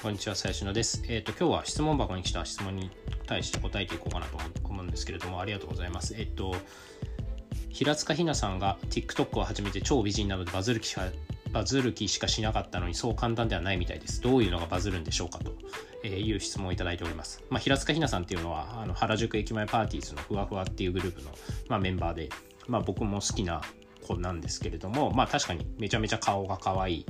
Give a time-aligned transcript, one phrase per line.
[0.00, 1.02] こんにちは、最初のです。
[1.08, 2.88] えっ、ー、と、今日は質問箱に来た質問に
[3.26, 6.14] 対して答えていこうかなと思うんですけれども、ありがとうございます。
[6.16, 6.54] えっ、ー、と、
[7.68, 10.94] 平塚ひなさんが TikTok を始めて超美人なのでバズる気
[11.52, 14.20] バズる気しかしなかったのにそう簡単ではないみたいです。
[14.20, 17.42] どういうのがバズるんでしょうかという質問をいただいております。
[17.50, 21.30] まあ、平塚ひなさんっていうのはあの原宿駅前パーティーズのふわふわっていうグループの、
[21.68, 22.28] まあ、メンバーで、
[22.68, 23.62] まあ、僕も好きな
[24.06, 27.06] 子なんですけれども、まあ、確かにめちゃめちゃ顔が可愛い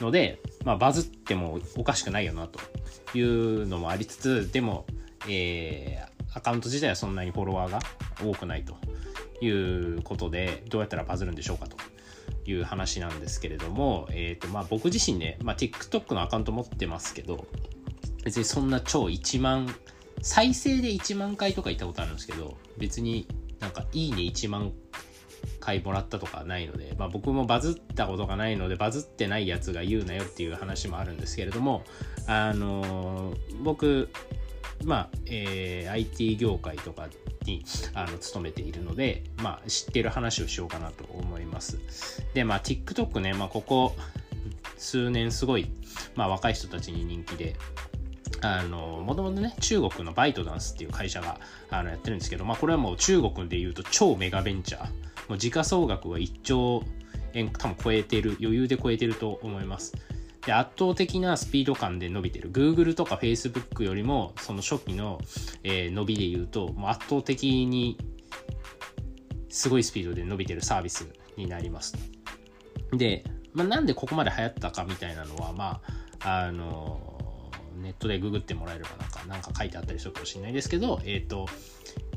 [0.00, 2.60] ので、まあ、バズってもおかしくないよなと
[3.16, 4.86] いうのもありつつでも、
[5.28, 7.80] えー、アカウント自体はそんなにフォロワーが
[8.22, 8.76] 多くないと
[9.44, 11.76] いうことでどうやったらバズるんでしょうかと
[12.46, 17.46] いう話なんですけれども、えーとまあ、僕自身ね、まあ、TikTok のアカウント持ってますけど
[18.24, 19.74] 別にそんな超1万
[20.22, 23.28] 再生で1万回とか言ったことあるんですけど別に
[23.60, 24.72] なんかいいね1万
[25.60, 31.84] 回もらったとかないので、まあ、僕もバズったことがないのでバズってないやつが言うなよっていう話もあるんですけれども
[32.26, 34.08] あの僕
[34.84, 37.08] まあ、えー、IT 業界とか
[37.44, 37.64] に
[37.94, 41.78] あの勤めているので、まあ、知ってる話をしようかなと思います。
[42.34, 43.96] で、まあ、TikTok ね、まあ、ここ
[44.76, 45.70] 数年すごい、
[46.14, 47.56] まあ、若い人たちに人気で、
[48.42, 54.86] あの、もともとね、中国のバイトダンスっていう会社があのやってるんですけど、まあ、これはもう中国で言うと超メガベンチャー。
[55.28, 56.82] もう時価総額は1兆
[57.34, 59.94] 円多分超えてる、余裕で超えてると思います。
[60.46, 62.52] で、圧倒的なスピード感で伸びてる。
[62.52, 65.20] Google とか Facebook よりも、その初期の、
[65.64, 67.98] えー、伸びで言うと、もう圧倒的に
[69.48, 71.96] すごいスピードで伸びてるサービスになります。
[72.92, 75.80] で、まあ、なんでここまで流行ったかみたいなのは、ま
[76.20, 81.46] あ、あのネットでググってもらえればなんか、なんか書いてあったりするかもしれないですけど、えっ、ー、と、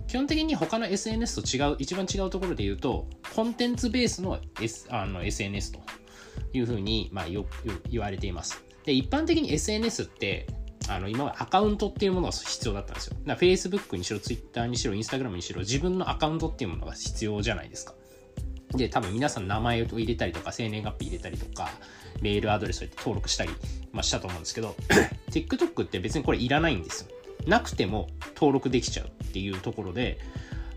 [0.10, 5.80] 基本的に他の SNS と違う、一番違うところで言うと、コンテンツベースの,、S、あの SNS と
[6.52, 7.46] いうふうに、まあ、よ
[7.92, 8.64] 言われています。
[8.86, 10.48] で、一般的に SNS って、
[10.90, 13.18] あの今までアカウントっていうものが必要だったんですよ。
[13.24, 17.94] だから Facebook にしろ、Twitter にしろ、Instagram にしろ、自分のアカウントっていうものが必要じゃないですか。
[18.72, 21.70] で、多分皆さん名前を入れたりとか、生年月日入れたりとか、
[22.22, 23.52] メールアドレスを登録したり、
[23.92, 24.76] まあ、したと思うんですけど、
[25.30, 27.19] TikTok って別にこれいらないんですよ。
[27.48, 30.20] なくても登録できちゃうっていうところで、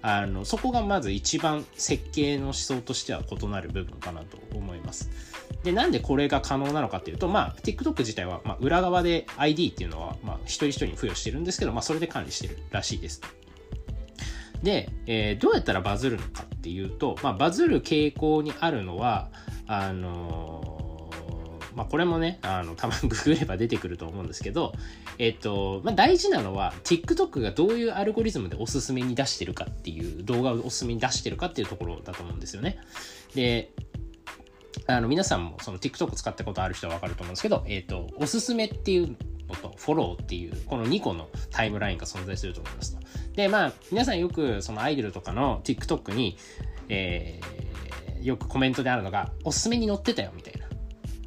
[0.02, 5.10] あの、そこがまず一番設計の思想としては異なる部分かなと思います。
[5.62, 13.22] で、なんでこれが可能なのかっていうと、まあ、TikTok 自体は、まあ、裏側で ID っていうのは、まあ、一人一人に付与してるんですけど、まあ、それで管理してるらしいです。
[14.62, 19.30] で、えー、どうやったらバズるのかっていうと、まあ、バズる傾向にあるのは、
[19.66, 20.71] あのー
[21.74, 24.72] まあ、これもね、あの、たまにググれば出てくると思うんですけど、
[25.18, 32.78] えっと、まあ、大事なのは、TikTok がどういうアルゴリズムでおすすめに出してるかっていう、動画をおすすめに出してるかっていうところだと思うんですよね。
[33.34, 33.70] で、
[34.86, 39.16] あの、皆さんもその TikTok 使ったことある人はわかると思うんですけど、えっと、おすすめっていう
[39.48, 43.02] のと、フォローっていう、この2個のタイムラインが存在すると思いますと。
[43.34, 46.36] で、まあ、皆さんよくそのアイドルとかの TikTok に、
[46.88, 50.66] えー、よくコメントであるのが、おすすめに載ってたよみたいな。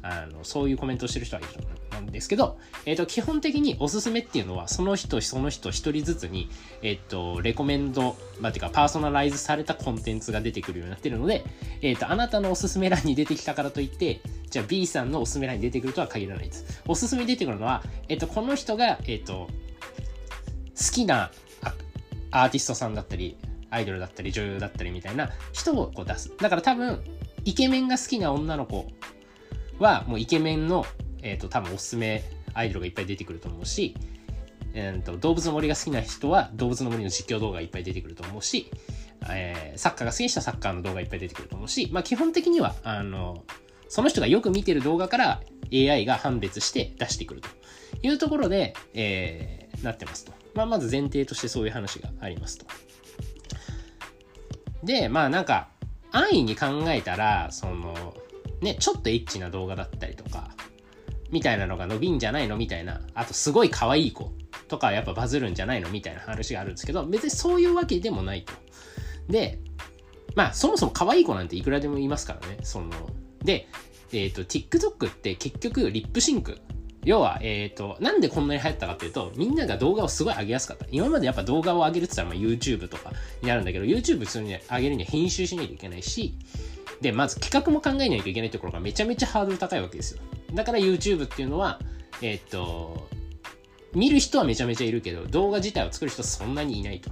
[0.08, 1.58] あのそういうコメントをしてる人はいると
[1.96, 6.48] 思うんですけど、えっ、と、基本的におすすめっていうのは、その人、その人一人ずつに、
[6.82, 11.44] えっ、と、レコメンド、まあ、てか、パーソナライズされたコンテンツが出てくるようになってるので、
[11.82, 16.82] えっ、と、あなたのおすすめ欄に出てきたからといって、じゃあ B さんのおすすめ欄に出てくるとは限らないです。
[16.86, 19.48] おすすめに出てくるのは、えっ、と、この人が、えっ、と、
[20.76, 21.32] 好きな
[22.30, 23.36] アーティストさんだったり、
[23.70, 26.32] アイドルだったり、女優だったりみたいな人をこう出す。
[26.38, 27.02] だから多分、
[27.44, 28.86] イケメンが好きな女の子
[29.78, 30.84] はもうイケメンの、
[31.22, 33.96] えーと、多分おすすめアイドルがいっぱい出てくると思うし、
[34.74, 38.70] えーと、動物の森が好きな人は動物の森の実況動画がいっぱい出てくると思うし、
[39.30, 43.44] えー、サッカーが好きな人はサッカーの動画いっぱい出てくると思うし、まあ、基本的にはあの
[43.88, 45.40] その人がよく見てる動画から
[45.72, 47.48] AI が判別して出してくると
[48.02, 50.32] いうところで、えー、なってますと。
[50.54, 52.66] まあ、まず前提としてそういう話がありますと。
[54.82, 55.68] で、まあなんか
[56.12, 58.14] 安易に考えたら、その、
[58.60, 60.50] ね、ちょっとエッチな動画だったりとか、
[61.30, 64.32] みたいなのが伸びんじゃないのみたいな、あとすごい可愛い子
[64.68, 68.52] とかやっぱバズるんじゃないのみたいな話があるんですけど、別にそういうわけでもないと。
[69.28, 69.58] で、
[70.34, 72.90] まあそもそも可愛い子なんていくらでもいますからね、その、
[73.42, 73.68] で、
[74.12, 76.58] えっ、ー、と、TikTok って結局リップシンク。
[77.04, 80.86] 要は、えっ、ー、と、なんでこんなに流行ったかっていうと、みんなが動画をすごい上げやすかった。
[80.90, 83.12] 今までやっぱ動画を上げるって言ったら、まあ YouTube とか
[83.42, 86.36] になるんだけど、YouTube 普通に上げるには編集しないといけないし、
[87.00, 90.20] で、まず企画も考えないといけないところがめちゃめちゃハードル高いわけですよ。
[90.54, 91.80] だから YouTube っていうのは、
[92.22, 93.08] えー、っと、
[93.94, 97.10] 見る人はめちゃめちゃいるけど、動画自体を作る人はそんなにいないと。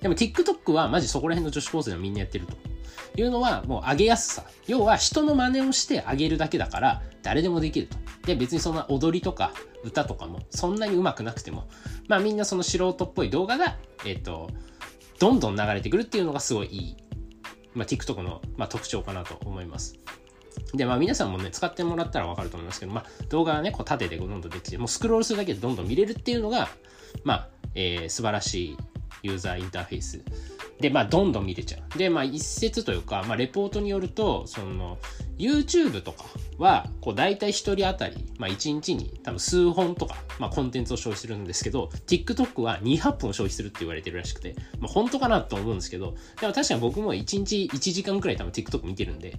[0.00, 2.56] でも TikTok はマジそこら辺の女子高生のみんなやってると。
[3.16, 4.44] いうのはもう上げやすさ。
[4.66, 7.96] 要は人の真似をして上げるだけだから誰でもできると。
[8.26, 9.52] で、別にそんな踊りとか
[9.84, 11.68] 歌とかもそんなに上手くなくても、
[12.08, 14.50] まあみんなその素人っぽい動画が、えっ、と、
[15.18, 16.96] どんどん流れてくるっていうのがすごいいい、
[17.74, 19.96] まあ TikTok の、まあ、特徴かなと思います。
[20.74, 26.68] で、まあ皆さんもね、使ってもらったらわかると思いますけど、まあ動画がね、こう縦でどんどん出てきて、もうスクロールするだけでどんどん見れるっていうのが、
[27.24, 28.76] まあ、えー、素晴らしい
[29.22, 30.20] ユーザーインターフェース。
[30.80, 31.98] で、まあ、どんどん見れちゃう。
[31.98, 34.98] で、まあ、一説というか、まあ、レポートによると、その、
[35.36, 36.24] YouTube とか
[36.58, 49.36] は、こう、大体一人当たり、まあ、1日に多分数本とか、まあ、コンテンツを消費するんですけど、TikTok は200本消費するって言われてるらしくて、まあ、本当かなと思うんですけど、でも確かに僕も1日1時間くらい多分 TikTok 見てるんで、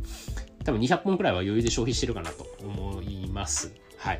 [0.63, 3.73] 多分200本くらいは余裕で消費してるかなと思います。
[3.97, 4.19] はい。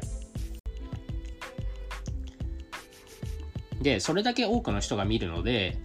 [3.82, 5.78] で、それだけ多くの人が見るので、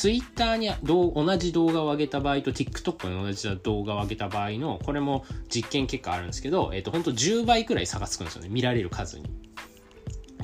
[0.00, 8.48] ツイッターに同じ動画を上げた場合と TikTok に同じ動画を上げた場合の、これも実験結果あるんですけど、えっ、ー、と、本当10倍くらい差がつくんですよね。
[8.48, 9.26] 見られる数に。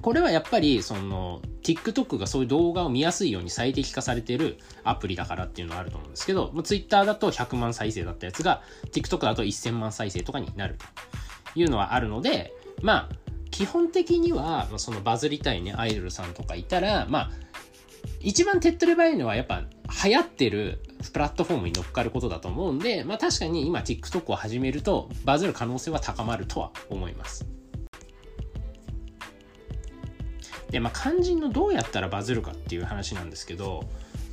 [0.03, 8.61] これはやっぱり、その、TikTok がそういう動画を見やすいように最適化されてるアプリだからっていうのはあると思うんですけど、Twitter だと100万再生だったやつが、
[8.93, 10.85] TikTok だと1000万再生とかになると
[11.59, 13.17] いうのはあるので、まあ、
[13.51, 17.31] 基本的には、そのバズりたいね、アイドルさんとかいたら、まあ、
[18.27, 19.63] 一番手っ取り早いのはやっぱ
[20.05, 20.83] 流行ってる
[21.13, 27.47] プラットフォームに乗っかることだと思うんで、まあ確かに今 TikTok を始めるとバズる可能性は高まるとは思います。
[30.73, 33.85] で、まあ肝心のどうやったらバズるかっていう話なんですけど、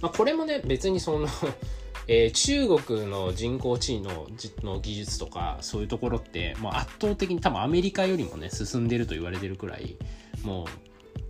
[0.01, 1.27] まあこれもね別にその
[2.07, 4.27] えー、中国の人工知能
[4.63, 9.95] の技術とかそういうところってもう圧倒的に多分アメリカよりもね進んでると言われてるくらい
[10.43, 10.67] もう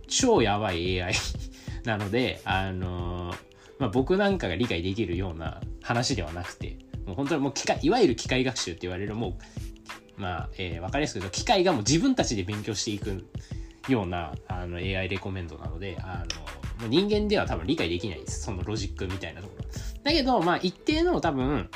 [0.08, 1.14] 超やばい AI
[1.84, 3.36] なので、あのー、
[3.78, 9.36] まあ、僕なんかが理解できるような話ではなくて、もう本当にもう機械、いわゆる機械学習って言われる、も
[10.18, 13.26] う、まあ、えー、わかりやすく言うと、機械がもう自分たちで勉強していく
[13.88, 16.24] ような、あの、AI レコメンドなので、あ
[16.78, 18.42] の、もう人間では多分理解できないです。
[18.42, 19.64] そのロジックみたいなところ。
[20.02, 21.68] だけど、まあ、一定の多分、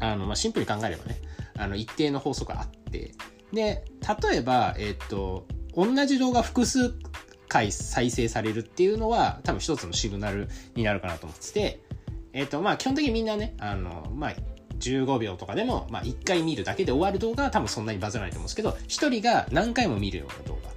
[0.00, 1.20] あの、まあ、シンプルに考えればね、
[1.58, 3.12] あの、一定の法則があって、
[3.52, 3.84] で、
[4.22, 6.94] 例えば、えっ、と、同じ動画複数
[7.48, 11.80] 回再生されるっていうのは多分一つのシグナルになるかなと思ってて、
[12.32, 14.34] えっ、ー、と、まあ基本的にみんなね、あの、まあ
[14.78, 20.70] 15秒とかでも、まあ1回見るだけで終わる動画は多分そんなにバズらないと思うんですけど、1人が何回も見るような動画。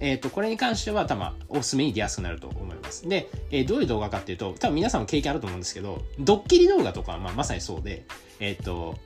[0.00, 3.08] えっ、ー、と、これに関しては多分おすすめに出やすくなると思います。
[3.08, 8.04] で、えー、どういう動画かっていうと、多分皆さんも経験あると思うんですけど、ドッキリ動画とかはまあまさにそうで、
[8.38, 8.96] えっ、ー、と、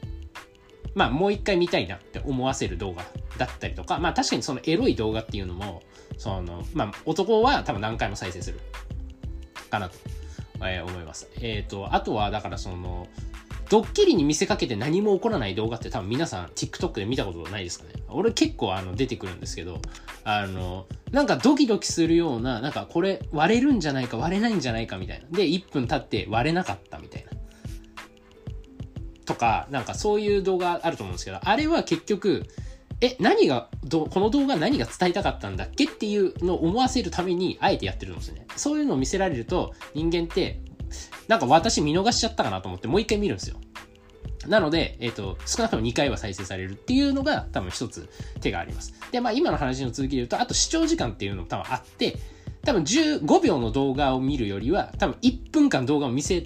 [0.95, 3.05] まあもう一回見たいなって思わせる動画
[3.39, 5.83] だったりとか、まあ確かにそのエロい動画っていうのも、
[6.19, 8.61] その、まあ男は多分何回も再生する
[9.71, 9.97] かなと、
[10.61, 11.29] えー、思います。
[11.37, 13.09] えっ、ー、と、あとはだからその、
[13.69, 19.81] ドッキリに見せかけて何も起こらない動画って多分皆さん TikTok で見たことないですかね俺結構あの出てくるんですけど、
[20.25, 25.27] あの、なんかドキドキするような、なんかこれ割れるんじゃないか割れないんじゃないかみたいな。
[25.37, 27.31] で、1分経って割れなかったみたいな。
[29.25, 32.45] とか、なんかそういう動画あると思うんですけど、あれは結局、
[33.03, 38.47] え、何が、ど、この動画何が伝えたかったんだっけっていうのを思わせるために、あえてやってるんですね。
[38.57, 40.61] そういうのを見せられると、人間って、
[41.27, 43.57] なんか私見逃しちゃったかなと思ってもう一回見るんですよ。
[44.47, 48.09] なので、えっ、ー、と、少なくとも2回は再生されるっていうのが多分一つ
[48.41, 48.95] 手があります。
[49.11, 52.19] で、まあ今の話の続きで言うと、あと視聴時間っていうのも多分あって、
[52.65, 56.43] 多分15秒の動画を見るよりは、多分1分間動画を見せ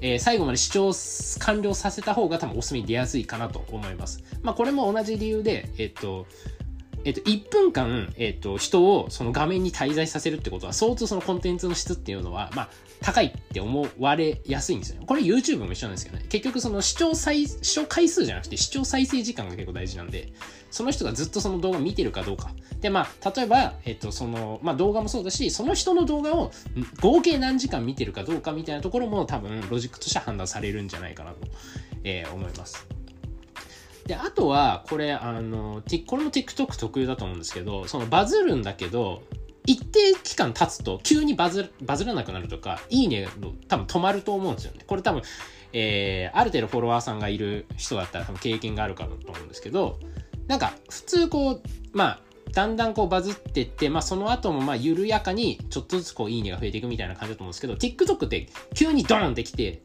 [0.00, 0.92] えー、最後まで視聴
[1.40, 4.22] 完了させた方が多分おすすめに出やすいかなと思います。
[4.42, 6.26] まあこれも同じ理由で、えっと、
[7.04, 12.68] えっと、1分間、えっと、人をその画面に滞在させるってことは、相当そのコンテンツの質っていうのは、まあ、
[13.00, 15.06] 高いって思われやすいんですよね。
[15.06, 16.26] これ YouTube も一緒なんですけどね。
[16.28, 20.32] 結局その視聴再、視聴回数じゃなくて視聴再生時間が結構大事なんで、
[20.70, 22.52] その人がずっとその動画見てるかどうか。
[22.80, 26.52] で、まあ、例えば、えっと、その、まあ動画もそうだし、その人の動画を
[27.00, 31.38] 合計何時間見てるかどうかみたいなところも多分ロジックとして判断されるんじゃないかなと、
[32.04, 32.86] えー、思います。
[34.06, 39.22] で、あとは、これ、あの、これも TikTok 特有だと思うんですけど、そのバズるんだけど、
[39.66, 44.84] 一定期間経つと急にバズバズらなくなるとか、いいねの多分止まると思うんですよね。
[44.86, 45.22] これ多分、
[45.72, 49.98] えー、ある程度フォロワーさんがいる人だったら多分経験があるかと思うんですけど、
[50.48, 51.62] なんか普通こう、
[51.92, 52.20] まあ、
[52.52, 59.82] だんだんこうバズってって、まあその後もまあ緩やかにちょっとずつこういいねが増えていくみたいな感じだと思うんですけど、TikTok って急にドーンってきて、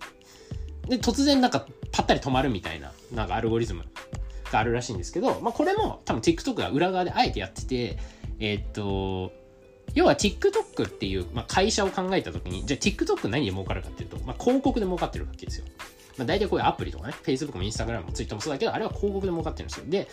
[0.88, 3.84] で、突然なんかパッタリ止まるみたいな、なんかアルゴリズム
[4.51, 8.00] があるらしいんですけど、まあこれも多分 TikTok が裏側であえてやってて、
[8.39, 9.32] えー、っと、
[9.93, 15.65] 要は TikTok っていう、まあ、会社を考えたときに、じゃあ TikTok 何で儲かるかっていうと、まあ、広告で儲かってるわけですよ。
[16.17, 19.85] まあ、大体こういうアプリとかね、Facebook も Instagram も Twitter もそうだけど、あれは広告で儲かってるんですよ。
[19.87, 20.07] で、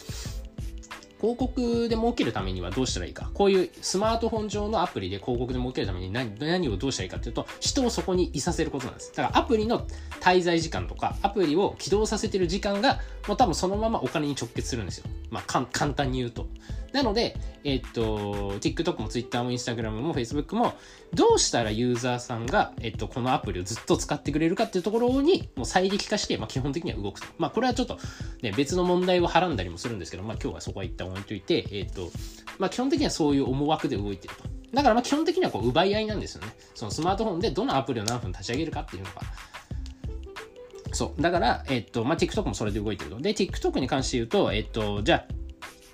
[1.22, 3.30] 広告で儲けるためにはどうしたらいいか。
[3.32, 9.12] こういうスマートフォン上のアプリで広告で儲けるために何何をどうしたらいいかっていうと、人をそこにいさせることなんです。
[9.14, 9.86] だからアプリの
[10.20, 12.98] 滞在時間とか、アプリを起動させてる時間が、
[13.28, 15.04] もう多分そのままお金に直結するんですよ。
[15.30, 16.48] まあ、簡単に言うと。
[16.92, 20.74] なので、えっと、TikTok も Twitter も Instagram も Facebook も、
[21.14, 27.26] どうしたらユーザーさんが、えっと、このアプリをずっと使ってくれるかっていうところに、もう最適化して、まあ、基本的には動くと。
[27.38, 27.98] まあ、これはちょっと、
[28.42, 32.10] ね、別の問題をはらんだりもするんですけど、まあ、今日はそこは一旦置いといて、えっと、
[32.58, 34.44] まあ、基本的にはそういう思惑で動いてると。
[34.72, 36.54] だからまあ基本的にはこう奪い合いなんですよね。
[36.74, 39.20] そのスマートフォンでどのアプリを何分立ち上げるかっていうのが。
[40.92, 41.22] そう。
[41.22, 43.20] だから、えっと、まあ、TikTok もそれで動いてると。
[43.20, 45.34] で、TikTok に関して言うと、えっと、じゃあ、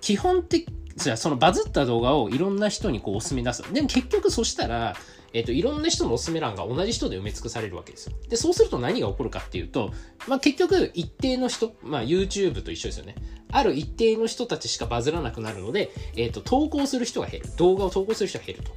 [0.01, 3.63] 基本的、そのバズった動画をいろんな人にこうおすすめ出す。
[3.73, 4.95] でも結局そしたら、
[5.33, 8.17] えっ、と、いろんな人のおすすめ欄が同じ人で埋め尽くされるわけですよ。
[8.29, 9.93] で、そうすると何が起こるかっていうと、
[10.27, 13.15] まあ、結局一定の人、まあ、YouTube と一緒ですよね。
[13.53, 17.49] ある一定の人たちしかバズらなくなるので、えっ、と、投稿する人が減る。
[17.57, 18.71] 動画を投稿する人が減ると。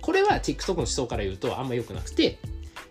[0.00, 2.38] これは TikTok の思想から言うとあんま良くなくて、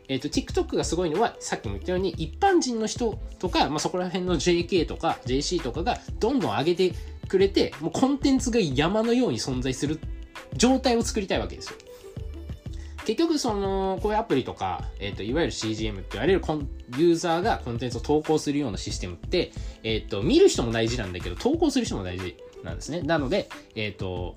[0.07, 6.93] えっ、と、TikTok がすごいのは、さっきも言ったように、一般人の人とか、まあ、そこら辺の JK とか JC とかがどんどん上げて
[7.29, 9.99] くれて、もうコンテンツが山のように存在する
[10.55, 11.77] 状態を作りたいわけですよ。
[13.05, 16.67] 結局その、こういうアプリとか、えっ、ー、と、いわゆる CGM って言われるコン
[16.97, 19.51] ユーザーがコンテンツを投稿するようなシステムって、
[19.83, 23.01] えっ、ー、と、見る人も大事なんだけど、投稿する人も大事なんですね。
[23.01, 24.35] なので、えっ、ー、と、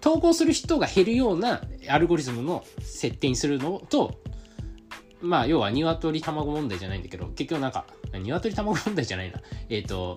[0.00, 4.14] 投稿する人が減るようなアルゴリズムの設定にするのと、
[5.20, 9.40] まあ、要は鶏卵問題じゃないんだけど、結局なんか、鶏卵問題じゃないな。
[9.68, 10.16] えっ、と、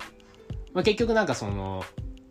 [0.76, 1.84] まあ、結局なんかその、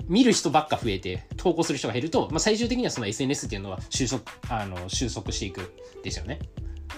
[0.06, 5.72] 見る人ばっか増えて、投稿する人が減ると、まあ、最終的にはその SNS っていうのは収束、あの、収束していく
[6.04, 6.38] ですよね。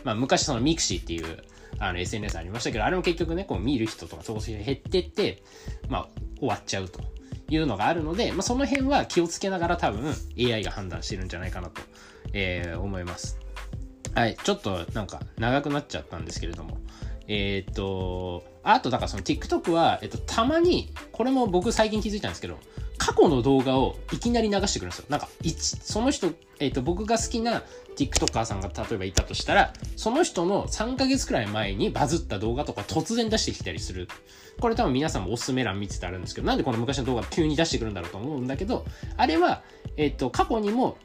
[0.05, 1.43] まあ、昔その mixi っていう
[1.79, 5.43] あの SNS ありましたけど、あれも結局ね、こう見る人とか投稿する人減ってって、
[5.89, 7.01] まあ、終わっちゃうと
[7.49, 11.81] いうのがあるので、まあ、その辺は気をつけながら多分 AI が判断してるんじゃないかなと、
[12.33, 13.39] えー、思います。
[14.15, 16.79] はい、ちょっとなんか長くなっちゃったんですけれども、
[17.29, 22.59] えっ、と、あとだからその TikTok は、えっと、たまに、これも僕最近気づいたんですけど、
[22.99, 25.07] 過去の動画をいきなり流してくるんですよ。
[25.09, 25.29] なんか、
[25.83, 27.63] その人、えっ、と、僕が好きな
[27.97, 34.09] TikToker さんが例えばいたとしたら、その人の3ヶ月くらい前にバズった動画とか突然出してきたりする。
[34.61, 38.85] これ多分皆さんもおすすめ欄見ててあるんですけど、なんでこの昔の動画急に出してくるんだろうと思うんだけど、
[39.17, 39.63] あれは、
[39.97, 40.99] えっ、と、過去にも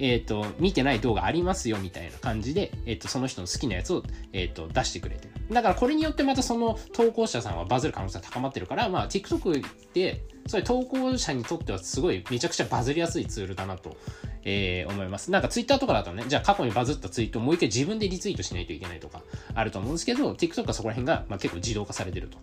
[0.00, 4.02] えっ、ー、と、見てない動画ありますよみたいな感じで、えっ、ー、と、その人の好きなやつを、
[4.32, 5.54] えっ、ー、と、出してくれてる。
[5.54, 13.96] だからこれによってまたその投稿者さんはバズる可能性が高まってるから、まあ、TikTok で、それ投稿者にとってはすごいめちゃくちゃバズりやすいツールだなと、
[14.44, 15.30] えー、思います。
[15.30, 19.22] なんか Twitter とかだとね、じゃあ過去にバズったツイートをもう一回自分でリツイートしないといけないとか
[19.54, 22.38] あると思うんですけど、TikTok はそこら辺が、まあ、結構自動化されてると。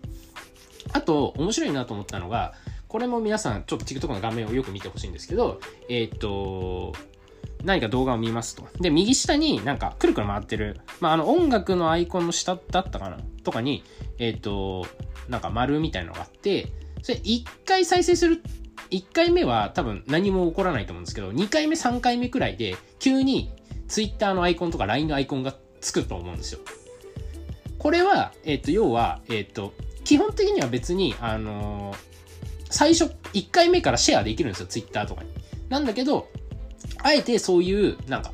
[0.92, 2.54] あと、面白いなと思ったのが、
[2.88, 6.94] これも皆さん、ちょっと TikTok の画面をよく見てほしいんですけど、えっ、と、
[7.64, 8.68] 何か動画を見ますと。
[8.80, 13.18] で、右下になんかくるくる回ってる、まあ、あの音楽のアイコンの下だったかな？
[13.42, 13.82] とかに、
[14.18, 14.86] えっ、ー、と、
[15.28, 16.72] なんか丸みたいなのがあって、
[17.02, 18.42] それ1回再生する、
[18.90, 23.50] 1回目は多分何も起こらないと思うんですけど、2回目、3回目くらいで、急に
[23.88, 26.60] Twitter のアイコンとか LINE のアイコンがつくと思うんですよ。
[27.78, 29.72] これは、えっ、ー、と、要は、えっ、ー、と、
[30.04, 31.94] 基本的には別に、あの
[32.70, 35.30] 最初、1回目からシェアできるんですよ、Twitter とかに。
[35.68, 36.28] なんだけど、
[37.02, 38.32] あえてそういう、なんか、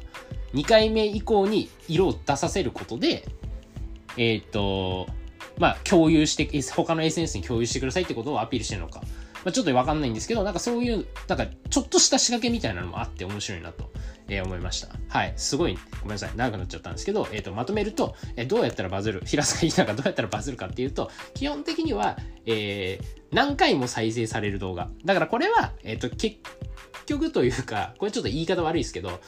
[0.54, 3.26] 2回目以降に色を出させることで、
[4.16, 5.09] えっ、ー、と、
[5.59, 9.02] まあ、共有して、他の SNS に共有してくださいってことをアピールしてるのか。
[9.44, 13.90] まあ、ちょっとわかんないんですけど、なんかそういう、なんかちょっとした仕掛けみたいなのもあって面白いなと、
[14.28, 14.88] えー、思いました。
[15.09, 15.35] はい。
[15.37, 16.30] すごい、ごめんなさい。
[16.35, 22.16] 長くなっちゃったんですけど、えっ、ー、と、まとめると、えー、どうやったらバズる、平塚ひながどうやったらバズるかっていうと、基本的には、
[22.47, 24.88] えー、何回も再生される動画。
[25.04, 26.37] だからこれは、えっ、と、結
[27.07, 29.21] 結局というか、これちょっと言い方悪いですけど、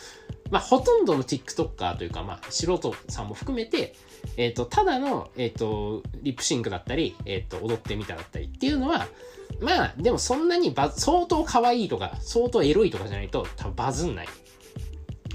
[0.50, 3.94] まあ、ほとんどの TikToker というか、まあ、素人さんも含めて、
[4.36, 9.06] えっ、ー、と、ただの、えっ、ー、と、リップシンクだったり、えっ、ー、と、踊ってみただったりっていうのは、
[9.60, 14.28] まあ、でもそんなにバ相当可愛いとか、相当エロいとかじゃないと、多分バズんない。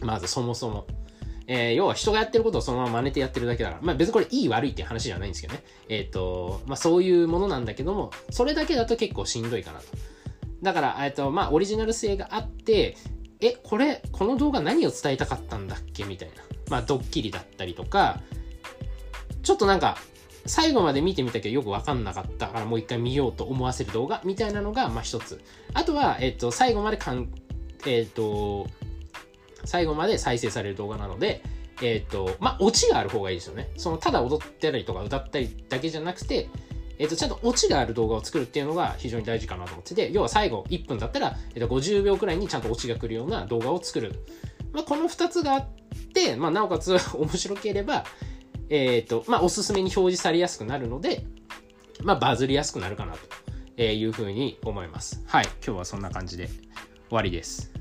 [0.01, 0.87] まずそもそも。
[1.47, 5.63] えー、要は人がやってることをそのまま真似てやってるだけだから、まあ別にこれいい悪いっていう話じゃないんですけどね。
[5.89, 9.85] えっ、と、まあそういうものなんだけども、それだけだと結構しんどいかなと。
[10.61, 12.95] だから、えっと、まあ、オリジナル性があって、
[13.39, 16.35] え、これ、この動画何を伝えたかったんだっけみたいな。
[16.69, 18.21] まあ、ドッキリだったりとか、
[19.41, 19.97] ちょっとなんか、
[20.45, 25.41] 最後まで見てみたけどよくわかんなかったからもう一回見ようと思わせる動画みたいなのが、まあ一つ。
[25.73, 27.31] あとは、えっと、最後までかん、
[27.85, 28.67] えっと、
[29.65, 31.43] 最後まで再生される動画なので、
[31.81, 33.69] えっと、まあ、オチがある方がいいですよね。
[33.77, 36.49] その、ただ踊ったりとか歌ったりだけじゃなくて、
[37.01, 44.23] えっ、と、ちゃんとオチがある動画を作るっていうのが非常に大事かなと思ってて、要は最後1分だったら、えっ、と、50秒くらいにちゃんとオチが来るような動画を作る。
[44.71, 45.65] まあ、この2つがあっ
[46.13, 48.05] て、まあ、なおかつ 面白ければ、
[48.69, 51.25] えっ、と、まあ、おすすめに表示されやすくなるので、
[52.03, 53.15] まあ、バズりやすくなるかな
[53.75, 55.23] というふうに思います。
[55.25, 55.45] はい。
[55.65, 56.57] 今日はそんな感じで終
[57.09, 57.80] わりです。